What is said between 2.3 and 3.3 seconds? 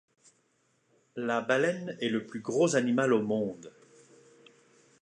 gros animal au